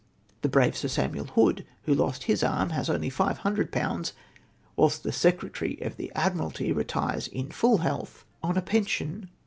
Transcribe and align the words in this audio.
The 0.41 0.49
brave 0.49 0.75
Sir 0.75 0.87
Samuel 0.87 1.25
Hood, 1.27 1.63
who 1.83 1.93
lost 1.93 2.23
his 2.23 2.41
arm, 2.43 2.71
has 2.71 2.89
only 2.89 3.11
500/., 3.11 3.35
ivhilst 3.43 5.01
the 5.03 5.09
late 5.09 5.13
Secretary 5.13 5.77
of 5.79 5.97
the 5.97 6.11
Admircdty 6.15 6.75
retires, 6.75 7.27
in 7.27 7.51
full 7.51 7.77
health, 7.85 8.25
on 8.41 8.57
a 8.57 8.63
pension 8.63 9.05
of 9.09 9.13
1500 9.13 9.29